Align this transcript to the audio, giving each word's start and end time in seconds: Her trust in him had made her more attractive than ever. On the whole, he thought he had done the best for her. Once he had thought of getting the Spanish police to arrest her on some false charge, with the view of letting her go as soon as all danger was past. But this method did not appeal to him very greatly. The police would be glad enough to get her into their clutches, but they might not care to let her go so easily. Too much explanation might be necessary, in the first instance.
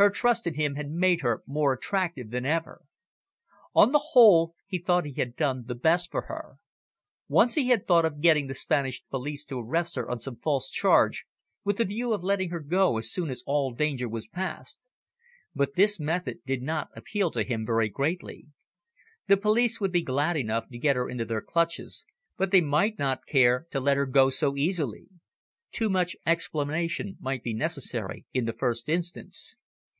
Her 0.00 0.08
trust 0.08 0.46
in 0.46 0.54
him 0.54 0.76
had 0.76 0.88
made 0.90 1.20
her 1.20 1.42
more 1.46 1.74
attractive 1.74 2.30
than 2.30 2.46
ever. 2.46 2.80
On 3.74 3.92
the 3.92 4.00
whole, 4.12 4.54
he 4.66 4.78
thought 4.78 5.04
he 5.04 5.12
had 5.12 5.36
done 5.36 5.64
the 5.66 5.74
best 5.74 6.10
for 6.10 6.22
her. 6.22 6.56
Once 7.28 7.54
he 7.54 7.68
had 7.68 7.86
thought 7.86 8.06
of 8.06 8.22
getting 8.22 8.46
the 8.46 8.54
Spanish 8.54 9.06
police 9.10 9.44
to 9.44 9.58
arrest 9.58 9.96
her 9.96 10.10
on 10.10 10.18
some 10.18 10.36
false 10.36 10.70
charge, 10.70 11.26
with 11.64 11.76
the 11.76 11.84
view 11.84 12.14
of 12.14 12.24
letting 12.24 12.48
her 12.48 12.60
go 12.60 12.96
as 12.96 13.10
soon 13.10 13.28
as 13.28 13.44
all 13.46 13.74
danger 13.74 14.08
was 14.08 14.26
past. 14.26 14.88
But 15.54 15.74
this 15.74 16.00
method 16.00 16.38
did 16.46 16.62
not 16.62 16.88
appeal 16.96 17.30
to 17.32 17.42
him 17.44 17.66
very 17.66 17.90
greatly. 17.90 18.46
The 19.26 19.36
police 19.36 19.82
would 19.82 19.92
be 19.92 20.00
glad 20.00 20.34
enough 20.38 20.66
to 20.70 20.78
get 20.78 20.96
her 20.96 21.10
into 21.10 21.26
their 21.26 21.42
clutches, 21.42 22.06
but 22.38 22.52
they 22.52 22.62
might 22.62 22.98
not 22.98 23.26
care 23.26 23.66
to 23.70 23.78
let 23.80 23.98
her 23.98 24.06
go 24.06 24.30
so 24.30 24.56
easily. 24.56 25.08
Too 25.72 25.90
much 25.90 26.16
explanation 26.24 27.18
might 27.20 27.42
be 27.42 27.52
necessary, 27.52 28.24
in 28.32 28.46
the 28.46 28.54
first 28.54 28.88
instance. 28.88 29.56